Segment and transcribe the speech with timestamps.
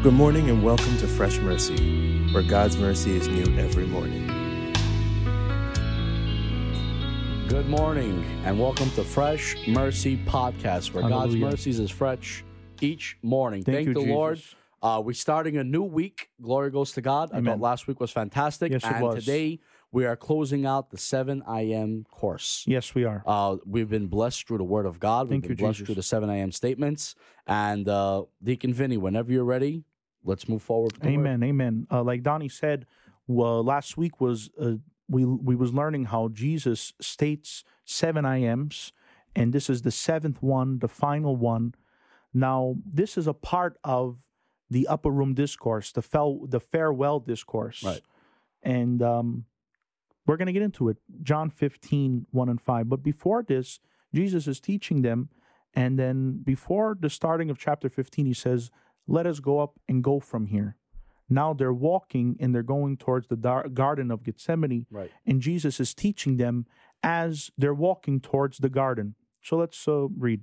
[0.00, 4.28] Good morning and welcome to Fresh Mercy, where God's mercy is new every morning.
[7.48, 12.44] Good morning and welcome to Fresh Mercy Podcast, where God's mercies is fresh
[12.80, 13.64] each morning.
[13.64, 14.40] Thank Thank, you, the Lord.
[14.80, 16.30] Uh, we're starting a new week.
[16.40, 17.30] Glory goes to God.
[17.32, 18.70] I thought last week was fantastic.
[18.70, 19.24] Yes, it was.
[19.24, 19.58] today
[19.90, 22.64] we are closing out the 7 I am course.
[22.66, 23.22] Yes, we are.
[23.26, 25.26] Uh, we've been blessed through the Word of God.
[25.26, 25.86] We've Thank been you, blessed Jesus.
[25.86, 27.14] through the 7 I am statements.
[27.46, 29.84] And uh, Deacon Vinny, whenever you're ready,
[30.28, 30.92] let's move forward.
[31.00, 31.14] the word.
[31.14, 31.42] Amen.
[31.42, 31.86] Amen.
[31.90, 32.86] Uh, like Donnie said,
[33.26, 34.74] well, last week was uh,
[35.08, 38.92] we we was learning how Jesus states seven I ams,
[39.34, 41.74] and this is the seventh one, the final one.
[42.34, 44.18] Now, this is a part of
[44.70, 48.02] the upper room discourse, the fel- the farewell discourse, Right.
[48.62, 49.44] And um,
[50.26, 50.98] we're going to get into it.
[51.22, 52.88] John 15, 1 and 5.
[52.88, 53.80] But before this,
[54.14, 55.30] Jesus is teaching them.
[55.74, 58.70] And then before the starting of chapter 15, he says,
[59.08, 60.76] Let us go up and go from here.
[61.28, 64.86] Now they're walking and they're going towards the dar- Garden of Gethsemane.
[64.90, 65.10] Right.
[65.26, 66.66] And Jesus is teaching them
[67.02, 69.14] as they're walking towards the garden.
[69.42, 70.42] So let's uh, read.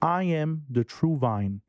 [0.00, 1.62] I am the true vine,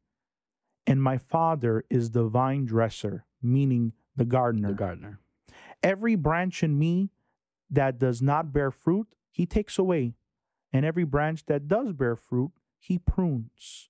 [0.86, 4.70] and my Father is the vine dresser, meaning the gardener.
[4.70, 5.20] The gardener.
[5.82, 7.12] Every branch in me
[7.70, 10.16] that does not bear fruit, he takes away.
[10.74, 13.90] And every branch that does bear fruit, he prunes,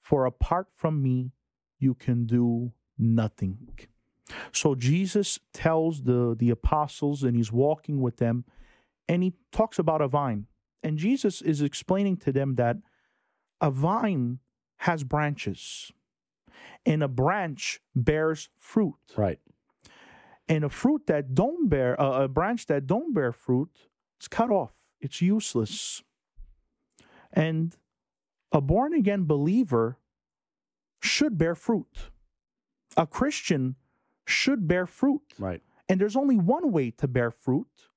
[0.00, 1.32] For apart from me,
[1.78, 3.78] you can do nothing.
[4.52, 8.44] So Jesus tells the, the apostles, and he's walking with them,
[9.08, 10.46] and he talks about a vine.
[10.82, 12.76] And Jesus is explaining to them that
[13.60, 14.38] a vine
[14.78, 15.92] has branches,
[16.86, 19.38] and a branch bears fruit Right.
[20.48, 23.68] and a fruit that don't bear uh, a branch that don't bear fruit
[24.16, 26.02] it's cut off it's useless
[27.32, 27.76] and
[28.52, 29.98] a born again believer
[31.00, 32.10] should bear fruit
[32.96, 33.76] a christian
[34.26, 35.62] should bear fruit Right.
[35.88, 37.88] and there's only one way to bear fruit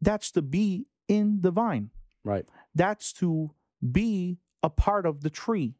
[0.00, 1.90] that's to be in the vine
[2.24, 2.46] Right.
[2.74, 3.52] that's to
[3.92, 5.76] be a part of the tree.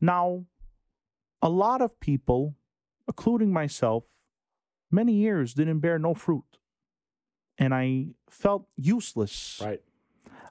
[0.00, 0.44] Now,
[1.40, 2.54] a lot of people,
[3.08, 4.04] including myself,
[4.92, 6.58] many years didn't bear no fruit.
[7.58, 9.60] And I felt useless.
[9.64, 9.82] Right.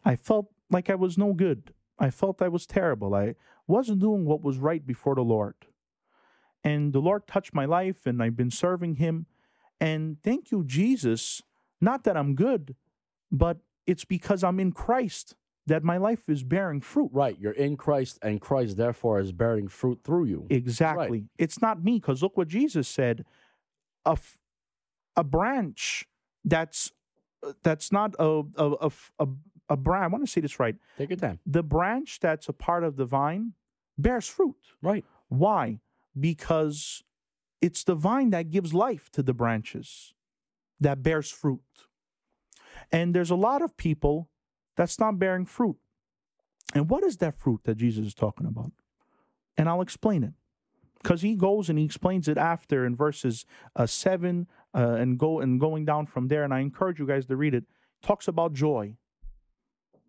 [0.03, 1.73] I felt like I was no good.
[2.01, 3.13] I felt I was terrible.
[3.13, 3.35] I
[3.67, 5.55] wasn't doing what was right before the Lord.
[6.63, 9.27] And the Lord touched my life, and I've been serving Him.
[9.79, 11.41] And thank you, Jesus.
[11.79, 12.75] Not that I'm good,
[13.31, 13.57] but
[13.87, 15.35] it's because I'm in Christ
[15.67, 17.11] that my life is bearing fruit.
[17.13, 17.37] Right.
[17.39, 20.47] You're in Christ, and Christ, therefore, is bearing fruit through you.
[20.49, 21.25] Exactly.
[21.37, 23.25] It's not me, because look what Jesus said.
[24.05, 24.39] A, f-
[25.15, 26.05] a branch
[26.43, 26.91] that's
[27.45, 29.27] uh, that's not a a a, a,
[29.71, 30.03] a branch.
[30.03, 30.75] I want to say this right.
[30.97, 31.39] Take your time.
[31.45, 33.53] The branch that's a part of the vine
[33.97, 34.57] bears fruit.
[34.81, 35.05] Right.
[35.29, 35.79] Why?
[36.19, 37.03] Because
[37.61, 40.13] it's the vine that gives life to the branches
[40.79, 41.61] that bears fruit.
[42.91, 44.29] And there's a lot of people
[44.75, 45.77] that's not bearing fruit.
[46.73, 48.71] And what is that fruit that Jesus is talking about?
[49.57, 50.33] And I'll explain it.
[51.01, 53.45] Because he goes and he explains it after in verses
[53.75, 56.43] uh, seven uh, and go and going down from there.
[56.43, 57.63] And I encourage you guys to read it.
[58.03, 58.97] Talks about joy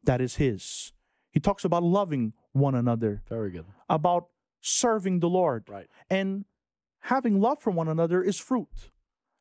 [0.05, 0.93] that is his.
[1.31, 3.65] He talks about loving one another, Very good.
[3.89, 4.27] about
[4.61, 5.65] serving the Lord.
[5.69, 5.89] Right.
[6.11, 6.45] And
[7.01, 8.91] having love for one another is fruit.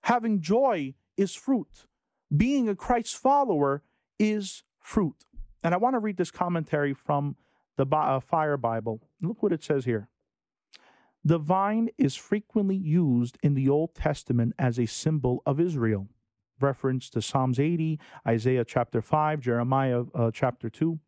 [0.03, 1.85] Having joy is fruit.
[2.35, 3.83] Being a Christ follower
[4.17, 5.25] is fruit.
[5.63, 7.35] And I want to read this commentary from
[7.77, 9.01] the Bi- uh, Fire Bible.
[9.21, 10.07] Look what it says here.
[11.23, 16.07] The vine is frequently used in the Old Testament as a symbol of Israel.
[16.61, 20.99] Reference to Psalms 80, Isaiah chapter 5, Jeremiah uh, chapter 2.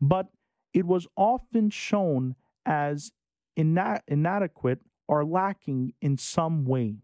[0.00, 0.26] But
[0.72, 2.34] it was often shown
[2.66, 3.12] as
[3.58, 6.96] ina- inadequate or lacking in some way.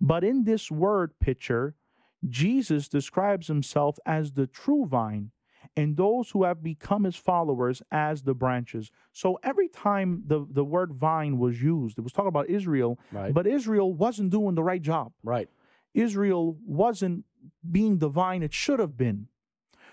[0.00, 1.74] But in this word picture,
[2.28, 5.30] Jesus describes himself as the true vine
[5.76, 8.90] and those who have become his followers as the branches.
[9.12, 13.32] So every time the, the word vine was used, it was talking about Israel, Right.
[13.32, 15.12] but Israel wasn't doing the right job.
[15.22, 15.48] right.
[15.94, 17.24] Israel wasn't
[17.70, 19.28] being the vine it should have been.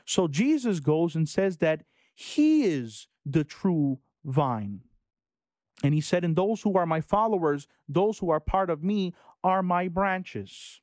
[0.06, 1.84] So Jesus goes and says that
[2.14, 4.82] he is the true vine.
[5.84, 9.14] And he said, And those who are my followers, those who are part of me,
[9.44, 10.82] are my branches.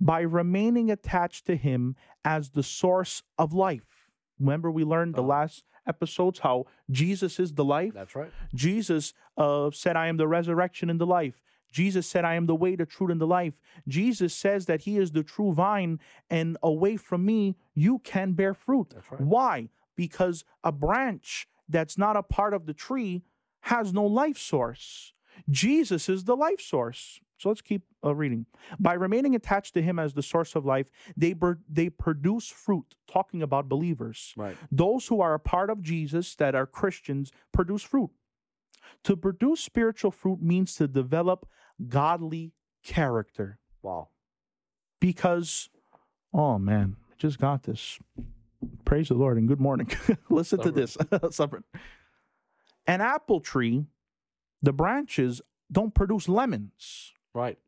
[0.00, 4.08] By remaining attached to him as the source of life.
[4.38, 5.28] Remember, we learned the Uh-huh.
[5.28, 7.94] last episodes how Jesus is the life.
[7.94, 8.30] That's right.
[8.54, 11.42] Jesus uh, said, I am the resurrection and the life.
[11.70, 13.60] Jesus said, I am the way, the truth, and the life.
[13.86, 18.54] Jesus says that He is the true vine, and away from me, you can bear
[18.54, 18.90] fruit.
[18.94, 19.20] That's right.
[19.20, 19.68] Why?
[19.96, 23.22] Because a branch that's not a part of the tree
[23.62, 25.12] has no life source.
[25.48, 27.20] Jesus is the life source.
[27.38, 28.44] So let's keep uh, reading.
[28.78, 32.94] By remaining attached to Him as the source of life, they, bur- they produce fruit,
[33.10, 34.34] talking about believers.
[34.36, 34.56] Right.
[34.70, 38.10] Those who are a part of Jesus, that are Christians, produce fruit.
[39.04, 41.46] To produce spiritual fruit means to develop
[41.88, 42.52] godly
[42.84, 43.58] character.
[43.82, 44.08] Wow.
[45.00, 45.68] Because,
[46.32, 47.98] oh man, I just got this.
[48.84, 49.90] Praise the Lord and good morning.
[50.30, 50.96] Listen to this.
[51.30, 51.64] Supper.
[52.86, 53.86] An apple tree,
[54.62, 55.40] the branches
[55.72, 57.12] don't produce lemons.
[57.34, 57.58] Right.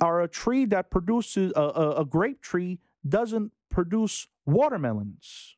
[0.00, 5.56] Or a tree that produces, a, a, a grape tree doesn't produce watermelons.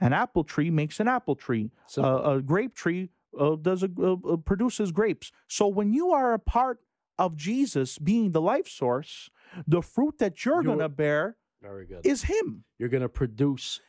[0.00, 1.70] An apple tree makes an apple tree.
[1.96, 5.32] A, a grape tree uh, does a, uh, uh, produces grapes.
[5.48, 6.80] So when you are a part
[7.18, 9.30] of Jesus being the life source,
[9.66, 12.04] the fruit that you're You're- going to bear Very good.
[12.04, 13.80] is Him You're going to produce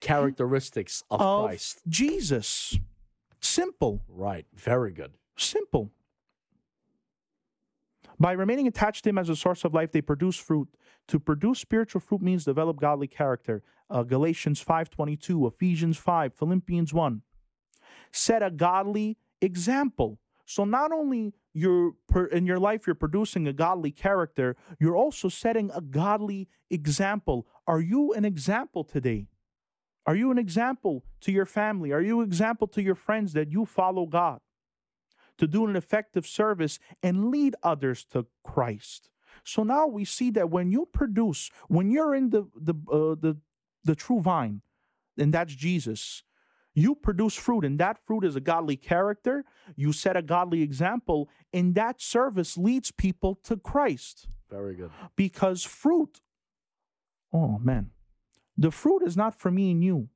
[0.00, 1.80] characteristics of, of Christ.
[1.88, 2.78] Jesus.
[3.40, 4.46] Simple, Right.
[4.54, 5.12] Very good.
[5.36, 5.90] simple.
[8.18, 10.68] By remaining attached to Him as a source of life, they produce fruit.
[11.08, 13.62] To produce spiritual fruit means develop godly character.
[13.90, 17.22] Uh, Galatians five twenty two, Ephesians five, Philippians one.
[18.12, 20.18] Set a godly example.
[20.44, 21.92] So not only you're
[22.30, 27.46] in your life you're producing a godly character, you're also setting a godly example.
[27.66, 29.28] Are you an example today?
[30.06, 31.92] Are you an example to your family?
[31.92, 34.40] Are you an example to your friends that you follow God?
[35.38, 39.10] To do an effective service and lead others to Christ.
[39.44, 43.38] So now we see that when you produce, when you're in the the uh, the
[43.84, 44.62] the true vine,
[45.18, 46.22] and that's Jesus,
[46.74, 49.44] you produce fruit, and that fruit is a godly character.
[49.76, 54.90] You set a godly example, and that service leads people to Christ Very good.
[55.16, 56.20] because fruit,
[57.32, 57.90] oh man,
[58.56, 60.08] the fruit is not for me and you.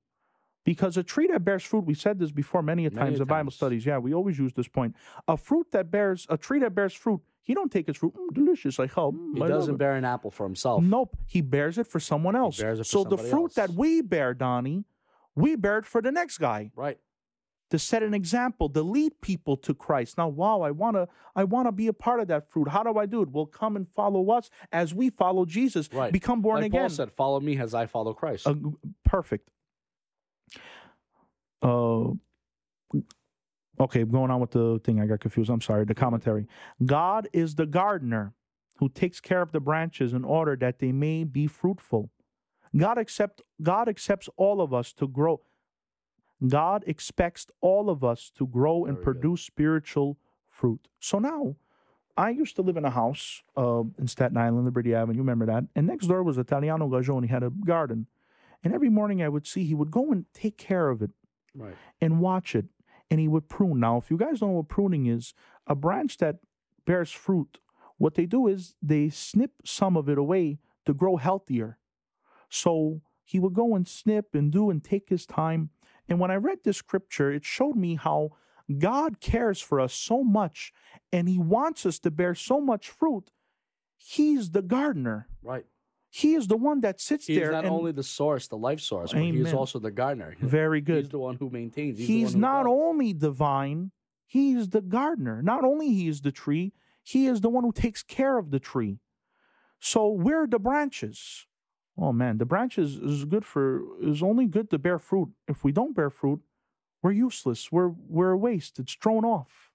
[0.65, 3.27] Because a tree that bears fruit, we said this before many a Many times in
[3.27, 3.87] Bible studies.
[3.87, 4.97] Yeah, we always use this point.
[5.29, 8.35] A fruit that bears, a tree that bears fruit, he don't take his fruit, "Mm,
[8.35, 10.83] delicious, like oh, mm, He I doesn't bear an apple for himself.
[10.83, 12.59] Nope, he bears it for someone else.
[12.61, 14.85] bears it for so the fruit that we bear, Donnie,
[15.37, 16.99] we bear it for the next guy Right.
[17.71, 20.17] to set an example, to lead people to Christ.
[20.19, 22.69] Now, wow, I wanna, I wanna be a part of that fruit.
[22.69, 23.31] How do I do it?
[23.31, 25.93] Well, come and follow us as we follow Jesus.
[25.93, 26.13] Right.
[26.13, 26.81] Become born like again.
[26.83, 28.55] Paul said, "Follow me as I follow Christ." Uh,
[29.05, 29.51] perfect.
[31.63, 32.11] Uh,
[33.81, 35.01] okay, going on with the thing.
[35.01, 35.51] I got confused.
[35.51, 35.85] I'm sorry.
[35.85, 36.47] The commentary.
[36.85, 38.35] God is the gardener
[38.77, 42.11] who takes care of the branches in order that they may be fruitful.
[42.77, 45.41] God accept God accepts all of us to grow.
[46.47, 49.21] God expects all of us to grow and Very good.
[49.21, 50.19] produce spiritual
[50.49, 50.89] fruit.
[51.01, 51.57] So now,
[52.17, 55.17] I used to live in a house uh, in Staten Island, Liberty Avenue.
[55.17, 55.65] You remember that?
[55.75, 57.23] And next door was Italiano Gajon.
[57.23, 58.07] He had a garden.
[58.65, 61.11] And every morning I would see he would go and take care of it
[61.55, 61.75] right.
[62.01, 62.67] and watch it.
[63.11, 63.81] And he would prune.
[63.81, 65.35] Now, if you guys don't know what pruning is,
[65.67, 66.37] a branch that
[66.85, 67.59] bears fruit,
[67.99, 71.79] what they do is they snip some of it away to grow healthier.
[72.49, 75.71] So he would go and snip and do and take his time.
[76.09, 78.31] And when I read this scripture, it showed me how
[78.79, 80.73] God cares for us so much
[81.13, 83.31] and he wants us to bear so much fruit.
[83.97, 85.29] He's the gardener.
[85.43, 85.65] Right.
[86.11, 88.57] He is the one that sits He's there He's not and only the source, the
[88.57, 89.55] life source, but he's Amen.
[89.55, 90.37] also the gardener.
[90.41, 91.05] Very good.
[91.05, 91.99] He's the one who maintains.
[91.99, 92.73] He's, He's, who not does.
[92.73, 93.91] only divine,
[94.27, 95.43] he's the gardener.
[95.43, 96.73] Not only he is the tree,
[97.03, 98.99] he is the one who takes care of the tree.
[99.79, 101.47] So we're the branches.
[101.99, 105.31] Oh man, the branches is good for is only good to bear fruit.
[105.49, 106.41] If we don't bear fruit,
[107.03, 107.73] we're useless.
[107.73, 108.79] We're we're a waste.
[108.79, 109.71] It's thrown off.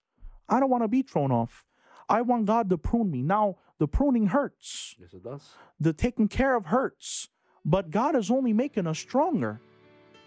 [0.47, 1.65] I don't want to be thrown off.
[2.07, 3.21] I want God to prune me.
[3.21, 4.95] Now the pruning hurts.
[4.99, 5.49] Yes, it does.
[5.79, 7.29] The taking care of hurts.
[7.63, 9.61] But God is only making us stronger.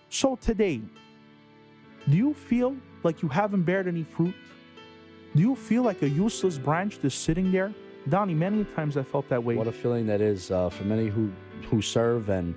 [0.08, 0.80] So today,
[2.08, 4.34] do you feel like you haven't bared any fruit?
[5.34, 7.72] Do you feel like a useless branch just sitting there?
[8.08, 9.56] Donnie, many times I felt that way.
[9.56, 11.32] What a feeling that is uh, for many who
[11.70, 12.54] who serve and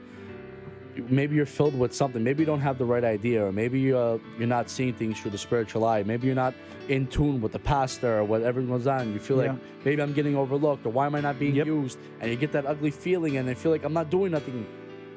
[1.09, 2.23] maybe you're filled with something.
[2.23, 5.31] Maybe you don't have the right idea, or maybe uh, you're not seeing things through
[5.31, 6.03] the spiritual eye.
[6.03, 6.53] Maybe you're not
[6.89, 9.13] in tune with the pastor or what everyone's on.
[9.13, 9.51] You feel like
[9.85, 11.67] maybe I'm getting overlooked, or why am I not being Yep.
[11.67, 11.99] used?
[12.19, 14.65] And you get that ugly feeling, and I feel like I'm not doing nothing.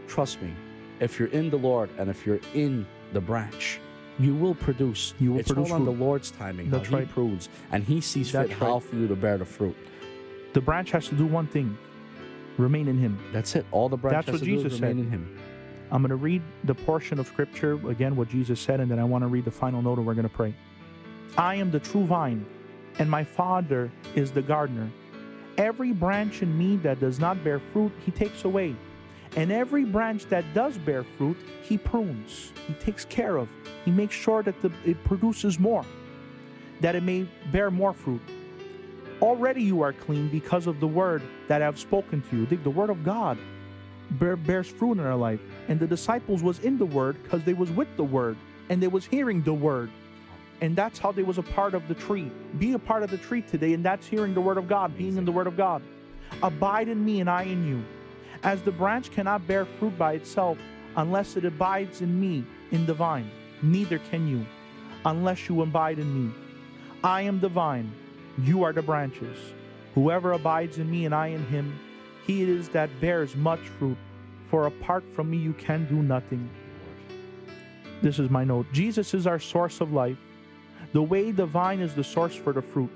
[0.07, 0.53] Trust me,
[0.99, 3.81] if you're in the Lord and if you're in the branch,
[4.19, 5.15] you will produce.
[5.19, 5.93] You will it's produce all on the.
[5.93, 6.69] Lord's timing.
[6.69, 7.07] That's how right.
[7.07, 8.83] He prunes, and He sees That's fit how right.
[8.83, 9.77] for you to bear the fruit.
[10.53, 11.79] The branch has to do one thing
[12.61, 13.19] remain in Him.
[13.33, 13.67] That's it.
[13.73, 15.05] All the branch That's what Jesus remain said.
[15.07, 15.39] in Him.
[15.93, 19.05] I'm going to read the portion of scripture, again, what Jesus said, and then I
[19.05, 20.55] want to read the final note and we're going to pray.
[21.37, 22.47] I am the true vine,
[22.99, 24.89] and my Father is the gardener.
[25.59, 28.77] Every branch in me that does not bear fruit, he takes away.
[29.37, 33.49] And every branch that does bear fruit, he prunes, he takes care of,
[33.85, 35.85] he makes sure that the, it produces more,
[36.81, 38.21] that it may bear more fruit.
[39.23, 42.57] Already you are clean because of the word that I have spoken to you, the,
[42.57, 43.39] the word of God
[44.13, 45.41] bear, bears fruit in our life.
[45.69, 48.37] And the disciples was in the word because they was with the word
[48.69, 49.91] and they was hearing the word.
[50.63, 52.31] And that's how they was a part of the tree.
[52.59, 55.17] Be a part of the tree today, and that's hearing the word of God, being
[55.17, 55.83] in the word of God.
[56.43, 57.83] Abide in me and I in you.
[58.43, 60.59] As the branch cannot bear fruit by itself
[60.97, 63.31] unless it abides in me in the vine,
[63.63, 64.45] neither can you
[65.05, 66.35] unless you abide in me.
[67.03, 67.91] I am the vine,
[68.45, 69.39] you are the branches.
[69.95, 71.79] Whoever abides in me and I in him,
[72.27, 73.97] he it is that bears much fruit.
[74.49, 76.49] For apart from me, you can do nothing.
[78.03, 78.67] This is my note.
[78.73, 80.19] Jesus is our source of life.
[80.93, 82.91] The way the vine is the source for the fruit.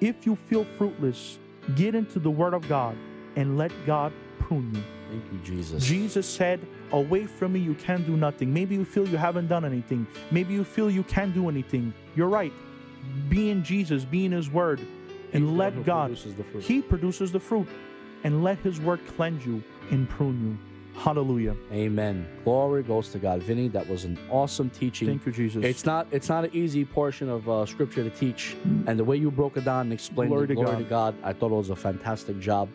[0.00, 1.38] If you feel fruitless,
[1.74, 2.96] get into the Word of God
[3.36, 4.82] and let God prune you.
[5.10, 5.82] Thank you, Jesus.
[5.84, 6.60] Jesus said,
[6.92, 8.52] Away from me, you can do nothing.
[8.52, 10.06] Maybe you feel you haven't done anything.
[10.30, 11.94] Maybe you feel you can't do anything.
[12.14, 12.52] You're right.
[13.28, 14.80] Be in Jesus, be in His Word,
[15.32, 16.16] and let God.
[16.16, 16.66] produces.
[16.66, 17.68] He produces the fruit,
[18.24, 20.58] and let His Word cleanse you and prune you.
[20.98, 21.54] Hallelujah.
[21.70, 22.26] Amen.
[22.42, 23.40] Glory goes to God.
[23.40, 25.06] Vinny, that was an awesome teaching.
[25.06, 25.64] Thank you, Jesus.
[25.64, 29.16] It's not it's not an easy portion of uh, scripture to teach, and the way
[29.16, 30.78] you broke it down and explained Glory it, to glory God.
[30.78, 32.68] to God, I thought it was a fantastic job.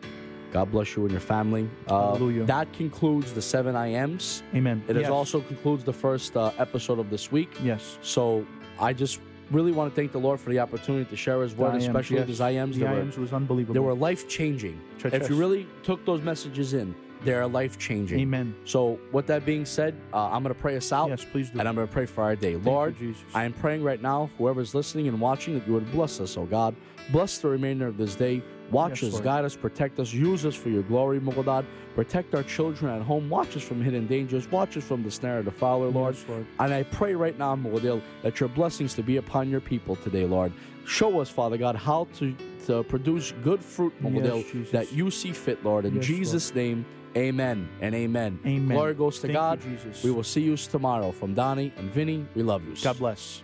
[0.54, 1.68] God bless you and your family.
[1.88, 2.46] Uh, Hallelujah.
[2.46, 4.44] That concludes the seven I ams.
[4.56, 4.84] Amen.
[4.88, 5.06] It yes.
[5.06, 7.50] is also concludes the first uh, episode of this week.
[7.62, 7.98] yes.
[8.04, 8.46] So
[8.80, 9.20] I just
[9.54, 12.28] really want to thank the Lord for the opportunity to share His word, especially yes.
[12.28, 12.78] these I ams.
[12.78, 13.74] The They were, I ams was unbelievable.
[13.74, 14.80] they were life changing.
[15.04, 18.20] If you really took those messages in, they're life changing.
[18.20, 18.56] Amen.
[18.66, 21.10] So with that being said, uh, I'm going to pray us out.
[21.10, 21.60] Yes, please do.
[21.60, 22.54] And I'm going to pray for our day.
[22.54, 23.24] Thank you, Lord, Jesus.
[23.34, 26.46] I am praying right now, whoever's listening and watching, that you would bless us, oh
[26.46, 26.76] God.
[27.12, 28.44] Bless the remainder of this day.
[28.74, 29.24] Watch Yes, us, Lord.
[29.24, 31.66] guide us, protect us, use us for your glory, God.
[31.96, 33.30] Protect our children at home.
[33.30, 34.52] Watch us from hidden dangers.
[34.52, 36.16] Watch us from the snare of the fowler, Lord.
[36.16, 36.48] Yes, Lord.
[36.60, 40.26] And I pray right now, Mogadil, that your blessings to be upon your people today,
[40.26, 40.52] Lord.
[40.86, 45.32] Show us, Father God, how to, to produce good fruit, Mogadil, Yes, that you see
[45.34, 45.86] fit, Lord.
[45.86, 46.18] In Yes, Lord.
[46.20, 48.40] Jesus' name, amen and amen.
[48.46, 48.76] Amen.
[48.76, 49.62] Glory goes to Thank you, God.
[49.62, 50.04] Jesus.
[50.04, 51.12] We will see you tomorrow.
[51.12, 52.76] From Donnie and Vinny, we love you.
[52.84, 53.44] God bless.